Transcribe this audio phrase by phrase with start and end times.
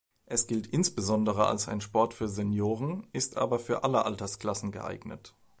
[0.25, 5.35] Es gilt insbesondere als ein Sport für Senioren, ist aber für alle Altersklassen geeignet.